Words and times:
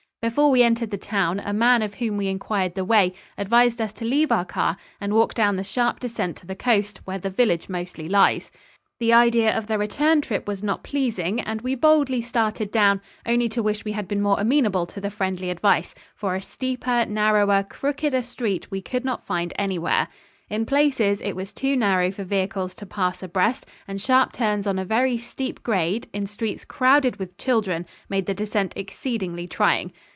Before 0.21 0.51
we 0.51 0.61
entered 0.61 0.91
the 0.91 0.99
town 0.99 1.39
a 1.43 1.51
man 1.51 1.81
of 1.81 1.95
whom 1.95 2.15
we 2.15 2.27
inquired 2.27 2.75
the 2.75 2.85
way 2.85 3.15
advised 3.39 3.81
us 3.81 3.91
to 3.93 4.05
leave 4.05 4.31
our 4.31 4.45
car 4.45 4.77
and 4.99 5.13
walk 5.15 5.33
down 5.33 5.55
the 5.55 5.63
sharp 5.63 5.99
descent 5.99 6.37
to 6.37 6.45
the 6.45 6.53
coast, 6.55 6.99
where 7.05 7.17
the 7.17 7.31
village 7.31 7.69
mostly 7.69 8.07
lies. 8.07 8.51
The 8.99 9.13
idea 9.13 9.51
of 9.57 9.65
the 9.65 9.79
return 9.79 10.21
trip 10.21 10.45
was 10.47 10.61
not 10.61 10.83
pleasing, 10.83 11.41
and 11.41 11.61
we 11.61 11.73
boldly 11.73 12.21
started 12.21 12.69
down, 12.69 13.01
only 13.25 13.49
to 13.49 13.63
wish 13.63 13.83
we 13.83 13.93
had 13.93 14.07
been 14.07 14.21
more 14.21 14.39
amenable 14.39 14.85
to 14.93 15.01
the 15.01 15.09
friendly 15.09 15.49
advice, 15.49 15.95
for 16.13 16.35
a 16.35 16.41
steeper, 16.43 17.03
narrower, 17.07 17.63
crookeder 17.63 18.21
street 18.21 18.69
we 18.69 18.79
did 18.79 19.03
not 19.03 19.25
find 19.25 19.53
anywhere. 19.57 20.07
In 20.51 20.67
places 20.67 21.21
it 21.21 21.35
was 21.35 21.51
too 21.51 21.75
narrow 21.75 22.11
for 22.11 22.23
vehicles 22.23 22.75
to 22.75 22.85
pass 22.85 23.23
abreast, 23.23 23.65
and 23.87 23.99
sharp 23.99 24.33
turns 24.33 24.67
on 24.67 24.77
a 24.77 24.85
very 24.85 25.17
steep 25.17 25.63
grade, 25.63 26.07
in 26.13 26.27
streets 26.27 26.63
crowded 26.63 27.15
with 27.15 27.39
children, 27.39 27.87
made 28.07 28.27
the 28.27 28.33
descent 28.35 28.73
exceedingly 28.75 29.47
trying. 29.47 29.91